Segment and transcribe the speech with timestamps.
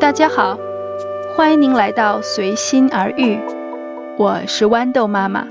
[0.00, 0.58] 大家好，
[1.36, 3.38] 欢迎您来到随心而遇，
[4.18, 5.46] 我是豌豆妈妈。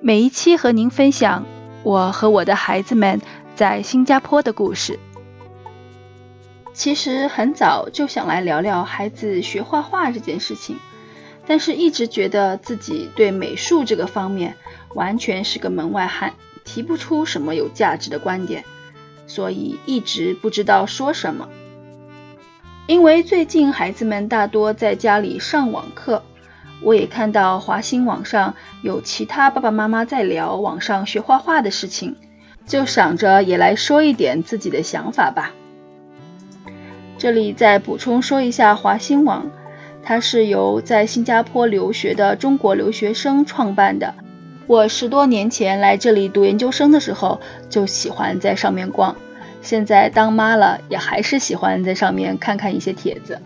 [0.00, 1.46] 每一期和您分享
[1.82, 3.22] 我和我的孩子们
[3.56, 4.98] 在新加坡的故事。
[6.74, 10.76] 其实很早就想来聊聊孩子学画画这件事情，
[11.46, 14.56] 但是一直觉得自己对美术这个方面
[14.94, 18.64] 完全是个门外汉，提不出什么有价值的观点，
[19.26, 21.48] 所以一直不知道说什么。
[22.88, 26.22] 因为最近孩子们大多在家里上网课，
[26.82, 32.16] 我也看到华新网上有其他爸爸妈妈在聊网上学画画的事情，
[32.64, 35.52] 就想着也来说一点自己的想法吧。
[37.18, 39.50] 这里再补充说一下华新网，
[40.02, 44.14] 它是由在新加坡留学的中国留学生创办的。
[44.66, 49.14] 我十多年前来这里读研究生的时候，就喜欢在上面逛。
[49.60, 53.40] 现在当妈了，也还是喜欢在上面看看一些帖子。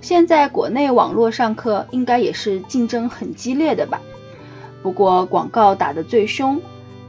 [0.00, 4.00] 现在国内网络上课应该也是竞争很激烈的吧？
[4.82, 6.60] 不过广告打得最凶、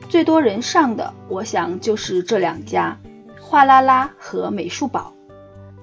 [0.09, 2.97] 最多人上的，我想就是这两家：
[3.39, 5.13] 画啦啦和美术宝。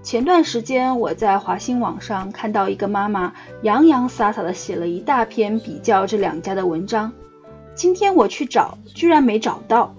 [0.03, 7.12] 前段时间我在华新网上看到一个妈妈洋洋洒洒的写了一大篇比较这两家的文章，
[7.75, 9.95] 今天我去找，居然没找到。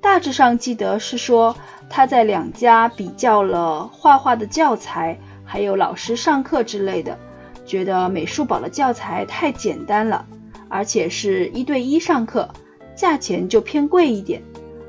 [0.00, 1.56] 大致上记得是说，
[1.90, 7.18] 他在两家比较了画画的教材，还有老师上课之类的，
[7.66, 10.24] 觉得美术宝的教材太简单了，
[10.68, 12.48] 而且是一对一上课，
[12.94, 14.40] 价钱就偏贵一点；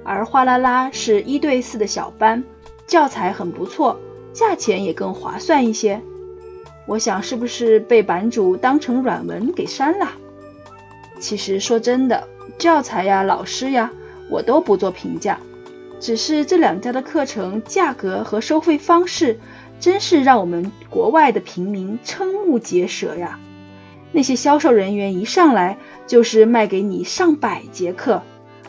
[0.03, 2.43] 而哗啦啦是一对四的小班，
[2.85, 3.99] 教材很不错，
[4.31, 6.01] 价钱也更划算一些。
[6.85, 10.07] 我想是不是被版主当成软文给删了？
[11.19, 12.27] 其实说真的，
[12.59, 13.91] 教材呀，老师呀。
[14.29, 15.39] 我都不做评价，
[15.99, 19.39] 只是这两家的课程价格和收费方式，
[19.79, 23.39] 真是让我们国外的平民瞠目结舌呀！
[24.11, 25.77] 那些销售人员一上来
[26.07, 28.23] 就是卖给你上百节课，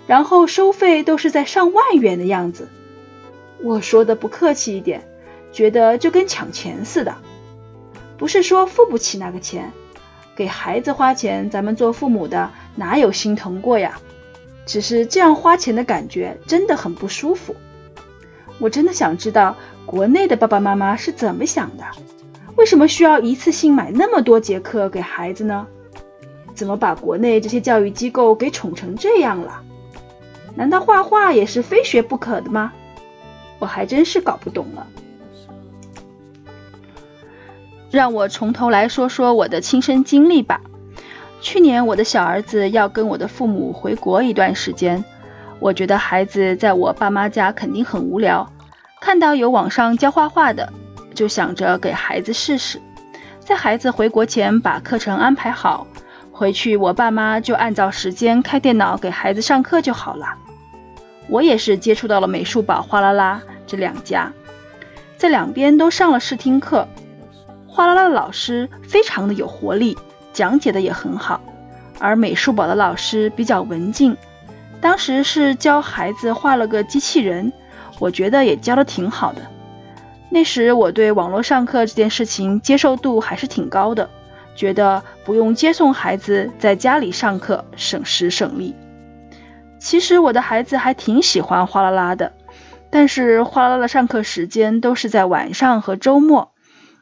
[0.07, 2.69] 然后收费都是在上万元的样子。
[3.63, 5.09] 我说的不客气一点，
[5.53, 7.17] 觉得就跟抢钱似的。
[8.19, 9.73] 不是说付不起那个钱，
[10.37, 13.99] 给孩子花钱，咱们做父母的哪有心疼过呀？
[14.71, 17.57] 只是这样花钱的感觉真的很不舒服。
[18.61, 21.83] 我真的想知道国内的爸爸妈妈是怎么想的？
[22.55, 25.67] 为什么需要一次性买那么多节课给孩子呢？
[26.55, 29.61] 怎么把国内这些教育机构给宠成这样了？
[30.55, 32.73] 难道画画也是非学不可的吗？
[33.59, 34.87] 我还真是搞不懂了。
[37.91, 40.61] 让我从头来说说我的亲身经历吧。
[41.41, 45.03] 去年我的小儿子要跟我的父母回国一段时间，
[45.59, 48.53] 我觉得孩子在我爸妈家肯定很无聊，
[49.01, 50.71] 看到有网上教画画的，
[51.15, 52.79] 就想着给孩子试试，
[53.39, 55.87] 在孩子回国前把课程安排好，
[56.31, 60.27] 回去我爸妈就按照时间开电脑给孩子上课就好了。
[61.29, 64.33] 我也是接触到了美术宝、哗啦啦这两家，
[65.17, 66.87] 在两边都上了试听课，
[67.67, 69.97] 哗啦啦的老师非常的有活力。
[70.33, 71.41] 讲解的也很好，
[71.99, 74.17] 而美术宝的老师比较文静，
[74.81, 77.53] 当时是教孩子画了个机器人，
[77.99, 79.43] 我觉得也教的挺好的。
[80.31, 84.09] 那时我对网络上课这件事情接受度还是挺高的，
[84.55, 88.77] 觉得不用接送孩子在家里上课，省时省力。
[89.81, 92.33] 其实我的孩子还挺喜欢哗啦啦的，
[92.91, 96.53] 但是哗啦啦的上课时间都是在晚上和周末，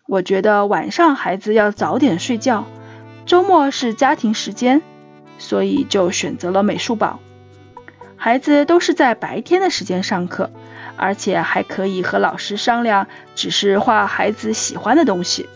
[0.07, 2.65] 我觉得晚上孩子要早点睡觉。
[3.29, 4.81] 周末是家庭时间，
[5.37, 7.21] 所以就选择了美术宝。
[8.17, 10.51] 孩子都是在白天的时间上课，
[10.97, 15.47] 而且还可以和老师商量，只是画孩子喜欢的东西。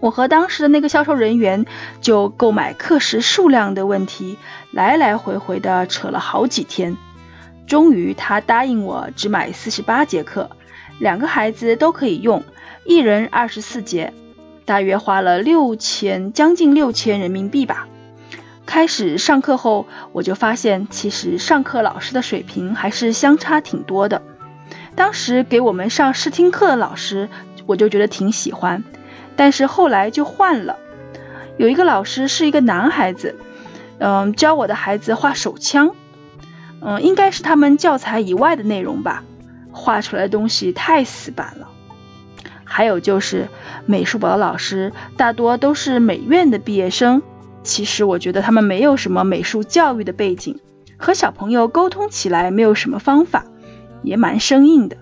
[0.00, 1.64] 我和当时的那个销售人员
[2.00, 4.36] 就购买课时数量的问题
[4.72, 6.96] 来来回回的扯了好几天，
[7.68, 10.50] 终于他答应我只买四十八节课，
[10.98, 12.42] 两个孩子都可以用，
[12.84, 14.12] 一人二十四节。
[14.64, 17.88] 大约花了六千，将近六千人民币吧。
[18.64, 24.22] 开始上课后，我就发现，其实上课老师的水平还是相差挺多的。
[24.94, 27.28] 当时给我们上试听课的老师，
[27.66, 28.84] 我就觉得挺喜欢，
[29.36, 30.76] 但是后来就换了。
[31.58, 33.36] 有一个老师是一个男孩子，
[33.98, 35.94] 嗯，教我的孩子画手枪，
[36.80, 39.24] 嗯，应该是他们教材以外的内容吧，
[39.70, 41.68] 画出来的东西太死板了。
[42.74, 43.48] 还有就是
[43.84, 47.20] 美术宝的老师大多都是美院的毕业生，
[47.62, 50.58] 其实我觉得他们没有什么美术教育的背景，
[50.96, 53.44] 和小朋友沟通起来没有什么方法，
[54.02, 54.96] 也蛮生硬的。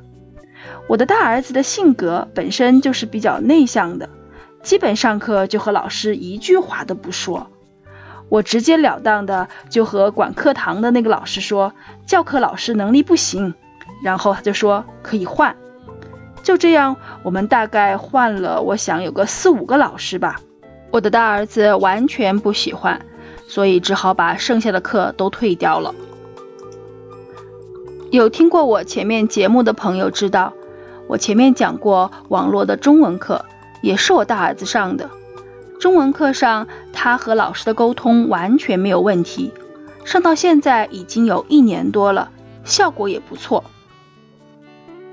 [0.89, 4.09] 我的大儿子的性格本身就是比较内向的，
[4.65, 7.53] 基本上课就和老师一句话都不说。
[8.29, 11.73] 我直截了当的就和管课堂的那个老师说，
[12.05, 13.55] 教课老师能力不行，
[14.03, 15.55] 然后他就说可以换。
[16.51, 20.41] 就这样，我们大概换了，我想有个四五个老师吧。
[20.91, 23.07] 我的大儿子完全不喜欢，
[23.47, 25.95] 所以只好把剩下的课都退掉了。
[28.11, 30.53] 有听过我前面节目的朋友知道，
[31.07, 33.45] 我前面讲过网络的中文课，
[33.81, 35.09] 也是我大儿子上的。
[35.79, 39.53] 中文课上，他和老师的沟通完全没有问题，
[40.05, 42.33] 上到现在已经有一年多了，
[42.65, 43.63] 效果也不错。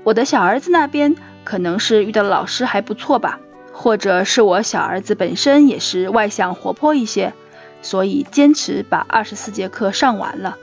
[0.08, 3.40] 我的小儿子那边可能是遇到老师还不错吧，
[3.72, 7.34] 或者是我小儿子本身也是外向活泼一些，
[7.82, 10.56] 所以坚持把二十四节课上完了。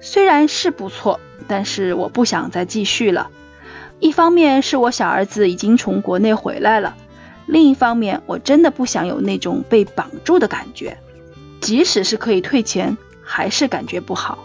[0.00, 1.18] 虽然是不错，
[1.48, 3.30] 但是我不想再继续了。
[3.98, 6.94] 一方面是我小儿子已经从国内回来了。
[7.46, 10.98] 另一方面，我真的不想有那种被绑住的感觉，
[11.60, 14.44] 即使是可以退钱，还是感觉不好。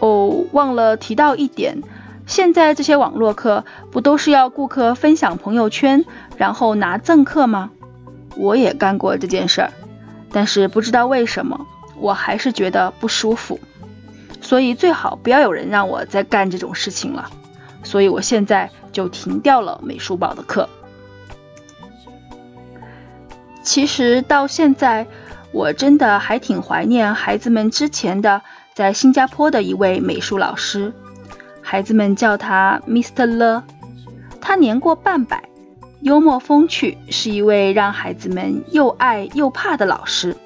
[0.00, 1.80] 哦，忘了提到一点，
[2.26, 6.04] 现在这些网络课不都是要顾客分享朋友圈，
[6.36, 7.70] 然后拿赠课吗？
[8.36, 9.72] 我也干过这件事儿，
[10.32, 11.66] 但是不知道为什么，
[11.96, 13.60] 我还是觉得不舒服，
[14.40, 17.30] 所以最好不要有人让我再干这种事情了。
[17.84, 20.68] 所以我现在就停掉了美术宝的课。
[23.62, 25.06] 其实到现在，
[25.52, 28.42] 我真的还挺怀念孩子们之前的
[28.74, 30.92] 在新加坡的一位美术老师，
[31.74, 33.26] 孩子们叫他 Mr.
[33.26, 33.64] Le，
[34.40, 35.42] 他年过半百，
[36.02, 40.36] 幽默风趣，是一位让孩子们又爱又怕的老师。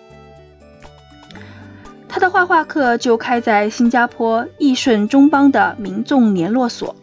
[2.08, 6.96] 他的画画课就开在新加坡义顺中邦的民众联络所，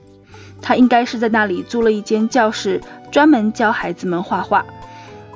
[0.59, 2.81] 他应该是在那里租了一间教室，
[3.11, 4.65] 专门教孩子们画画。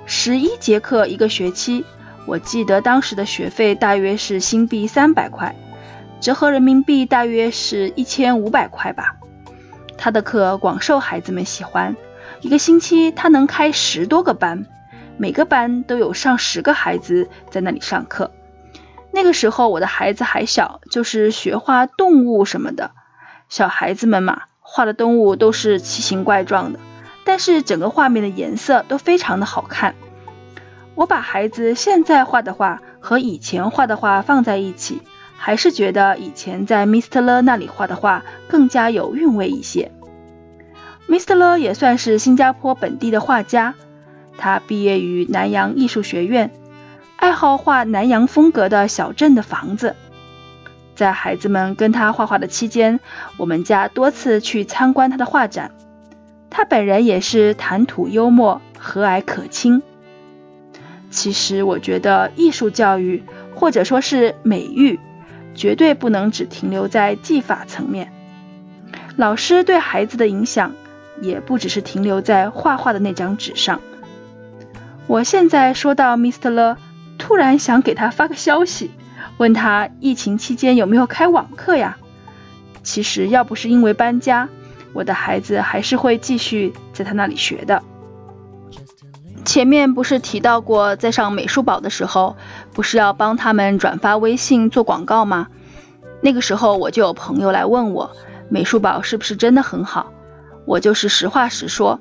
[0.08, 1.86] 十一节课一个学期，
[2.26, 5.56] 我记得当时的学费大约是新币三百块，
[6.22, 9.16] 折合人民币大约是一千五百块吧。
[9.98, 11.96] 他的课广受孩子们喜欢，
[12.42, 14.66] 一个星期他能开十多个班，
[15.18, 18.32] 每个班都有上十个孩子在那里上课。
[19.12, 22.92] 那个时候我的孩子还小，就是学画动物什么的。
[23.50, 26.80] 小孩子们嘛，画的动物都是奇形怪状的。
[27.26, 29.96] 但是整个画面的颜色都非常的好看。
[30.96, 35.02] 我把孩子现在画的画和以前画的画放在一起，
[35.42, 37.22] 还是觉得以前在 Mr.
[37.24, 39.92] Le 那里画的画更加有韵味一些。
[41.08, 41.34] Mr.
[41.36, 43.74] Le 也算是新加坡本地的画家，
[44.38, 46.52] 他毕业于南洋艺术学院，
[47.16, 49.96] 爱好画南洋风格的小镇的房子。
[50.94, 53.00] 在孩子们跟他画画的期间，
[53.38, 55.72] 我们家多次去参观他的画展。
[56.50, 59.82] 他本人也是谈吐幽默、和蔼可亲。
[61.10, 63.24] 其实我觉得艺术教育
[63.56, 65.00] 或者说是美育，
[65.56, 68.12] 绝对不能只停留在技法层面。
[69.16, 70.74] 老师对孩子的影响，
[71.22, 73.82] 也不只是停留在画画的那张纸上。
[75.08, 76.50] 我现在说到 Mr.
[76.50, 76.78] Le，
[77.18, 78.92] 突然想给他发个消息，
[79.38, 81.98] 问他疫情期间有没有开网课呀？
[82.84, 84.48] 其实要不是因为搬家。
[84.94, 87.84] 我的孩子还是会继续在他那里学的。
[89.46, 92.38] 前面不是提到过，在上美术宝的时候，
[92.74, 95.48] 不是要帮他们转发微信做广告吗？
[96.22, 98.12] 那个时候我就有朋友来问我，
[98.50, 100.12] 美术宝是不是真的很好？
[100.66, 102.00] 我就是实话实说。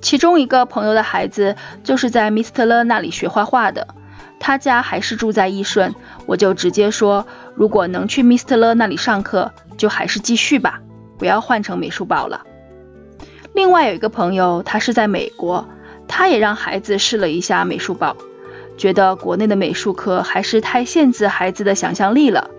[0.00, 2.64] 其中一个朋友的孩子就是在 Mr.
[2.64, 3.88] Le 那里学画画的，
[4.40, 5.94] 他家还是住在义顺，
[6.26, 8.56] 我就直接说，如果能去 Mr.
[8.56, 10.80] Le 那里上课，就还是继续吧。
[11.18, 12.42] 不要换成美术宝了。
[13.54, 15.68] 另外有一个朋友，他是在美国，
[16.08, 18.16] 他也让孩子试了一下美术报，
[18.78, 22.50] 觉得国内的美术课还是太限制孩子的想象力了。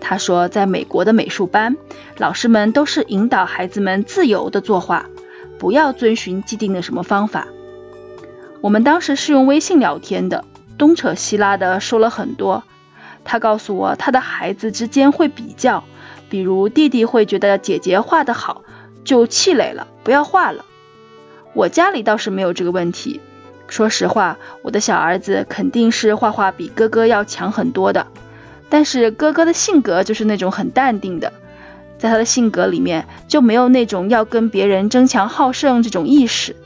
[0.00, 1.76] 他说，在美国的美术班，
[2.16, 5.06] 老师们都是引导孩子们自由的作画，
[5.58, 7.46] 不要遵循既定的什么方法。
[8.60, 10.44] 我们当时是用微信聊天的，
[10.76, 12.64] 东扯西拉的说了很多。
[13.24, 15.84] 他告诉我，他的孩子之间会比较。
[16.28, 18.62] 比如弟弟会觉得姐姐画得好，
[19.04, 20.64] 就气馁了，不要画了。
[21.52, 23.20] 我家里倒是没有这个问题。
[23.68, 28.06] 说实话，我的小儿子肯定是画画比哥哥要强很多的。
[28.68, 31.32] 但是哥哥的性格就是那种很淡定的，
[31.98, 36.56] 在他的性格里面就没有那种要跟别人争强好胜这种意识。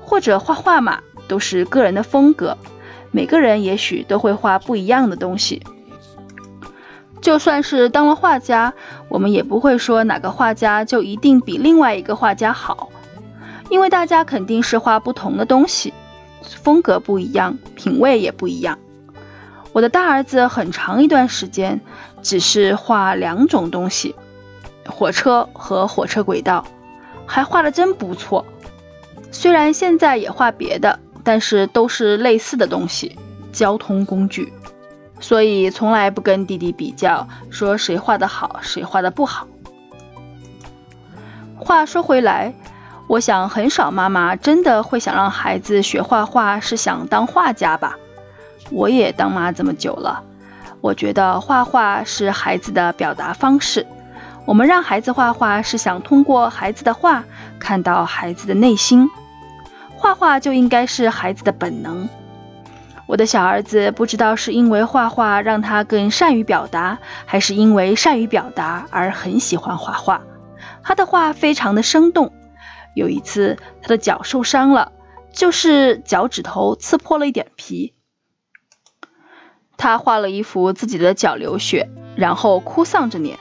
[0.00, 2.56] 或者画画嘛，都是个人的风格，
[3.10, 5.62] 每个人也许都会画不一样的东西。
[7.28, 8.72] 就算是当了画家，
[9.10, 12.88] 我们也不会说哪个画家就一定比另外一个画家好，
[13.68, 15.92] 因为大家肯定是画不同的东西，
[16.40, 18.78] 风格不一样，品味也不一样。
[19.74, 21.82] 我的大儿子很长一段时间
[22.22, 24.14] 只是画两种东西，
[24.86, 26.64] 火车和火车轨道，
[27.26, 28.46] 还画的真不错。
[29.32, 33.18] 虽然现在也画别的，但是都是类似的东西，
[33.52, 34.50] 交通工具。
[35.20, 39.46] 所以从来不跟弟弟比较，说谁画的好，谁画的不好。
[41.56, 42.54] 话说回来，
[43.08, 47.96] 我想很少妈妈真的会想让孩子学画画，是想当画家吧？
[48.70, 50.22] 我也当妈这么久了，
[50.80, 53.86] 我觉得画画是孩子的表达方式。
[54.44, 57.24] 我们让孩子画画，是想通过孩子的画
[57.58, 59.10] 看到孩子的内心。
[59.96, 62.08] 画画就应该是孩子的本能。
[63.08, 70.20] 我的小儿子不知道是因为画画让他更善于表达，还是因为善于表达而很喜欢画画。
[70.82, 72.34] 他的画非常的生动。
[72.94, 74.92] 有一次他的脚受伤了，
[75.32, 77.94] 就是脚趾头刺破了一点皮。
[79.78, 83.38] 他画了一幅自己的脚流血，然后哭丧着脸。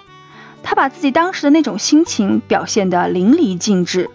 [0.64, 4.10] 他把自己当时的那种心情表现得淋漓尽致。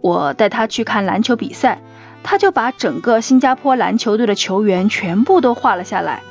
[0.00, 1.82] 我带他去看篮球比赛。
[2.22, 6.22] 他就把整个新加坡篮球队的球员全部都画了下来，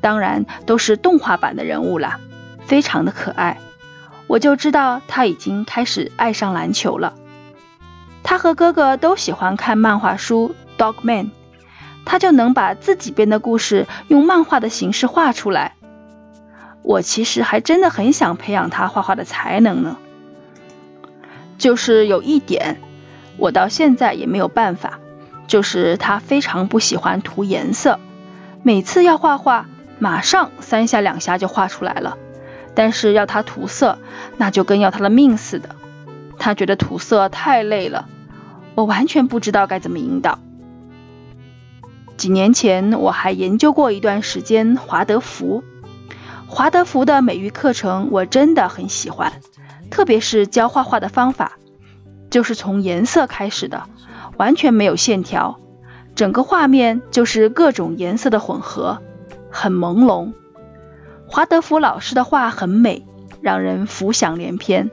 [0.00, 2.20] 当然都是动画版的人物啦，
[2.66, 3.58] 非常的可爱。
[4.26, 7.14] 我就知道他已经开始爱上篮球了。
[8.22, 11.26] 他和哥哥都喜欢看漫画书《Dog Man》，
[12.06, 15.74] 他就能把自己编的故事用漫画的形式画出来。
[16.82, 19.96] 我其实还真的很想培养他画画的才能呢，
[21.58, 22.80] 就是有一点，
[23.36, 25.00] 我到现在也没有办法。
[25.46, 28.00] 就是他非常不喜欢涂颜色，
[28.62, 29.66] 每次要画画，
[29.98, 32.16] 马上三下两下就画出来了。
[32.74, 33.98] 但是要他涂色，
[34.36, 35.76] 那就跟要他的命似的。
[36.38, 38.08] 他觉得涂色太累了，
[38.74, 40.40] 我完全不知道该怎么引导。
[42.16, 45.62] 几年前我还研究过一段时间华德福，
[46.48, 49.32] 华德福的美育课程我真的很喜欢，
[49.90, 51.52] 特别是教画画的方法，
[52.30, 53.84] 就是从颜色开始的。
[54.36, 55.58] 完全没有线条，
[56.14, 58.98] 整个画面就是各种颜色的混合，
[59.50, 60.32] 很朦胧。
[61.26, 63.06] 华德福老师的画很美，
[63.40, 64.90] 让人浮想联翩。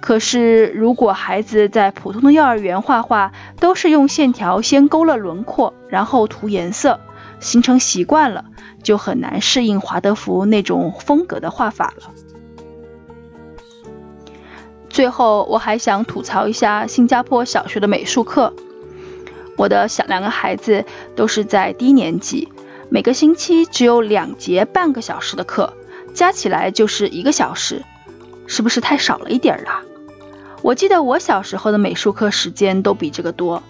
[0.00, 7.00] 可是，如果孩子在普通的幼儿园画画，都是用线条先勾勒轮廓，然后涂颜色，
[7.38, 8.46] 形成习惯了，
[8.82, 12.10] 就很难适应华德福那种风格的画法了。
[15.00, 18.52] 最后，我还想吐槽一下新加坡小学的美术课。
[19.56, 20.84] 我的小两个孩子
[21.16, 22.52] 都是在低年级，
[22.90, 25.72] 每个星期只有两节半个小时的课，
[26.12, 27.82] 加起来就是一个小时，
[28.46, 29.80] 是不是太少了一点儿啦？
[30.60, 33.62] 我记得我小时候的美术课时间都比这个多。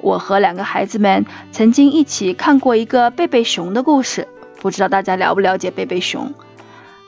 [0.00, 4.26] 我和两个孩子们曾经一起看过一个贝贝熊的故事，
[4.60, 6.34] 不知道大家了不了解贝贝熊？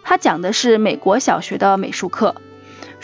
[0.05, 2.37] 它讲的是美国小学的美术课。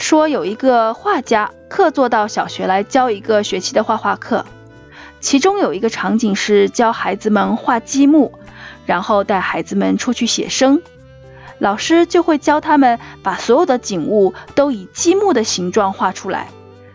[0.00, 4.46] 说有一个画家客座到小学来教一个学期的画画课，
[5.20, 8.32] 其中有一个场景是教孩子们画积木，
[8.86, 10.80] 然后带孩子们出去写生，
[11.58, 16.48] 老师就会教他们把所有的景物都以积木的形状画出来，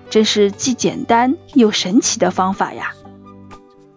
[0.09, 2.91] 真是既简单又神奇的方法呀！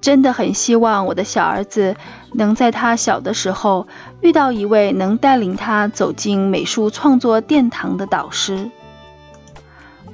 [0.03, 1.97] 真的很希望我的小儿子
[2.35, 3.89] 能在他小的时候
[4.21, 8.71] 遇到一位能带领他走进美术创作殿堂的导师。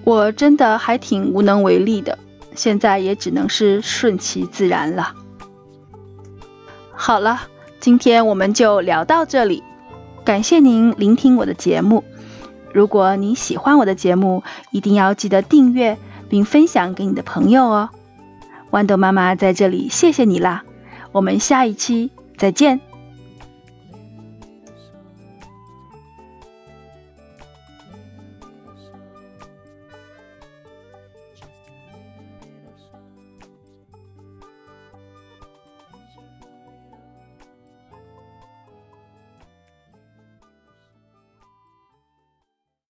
[0.04, 2.18] 我真的还挺无能为力的，
[2.54, 5.14] 现在也只能是顺其自然了。
[6.92, 7.42] 好了，
[7.80, 9.62] 今天我们就聊到这里，
[10.24, 12.04] 感谢您聆听我的节目。
[12.72, 15.96] 如果你喜欢我的节目，一定要记得订阅
[16.28, 17.90] 并分享给你的朋友哦。
[18.70, 20.64] 豌豆妈妈在这里谢谢你啦，
[21.12, 22.80] 我们下一期再见。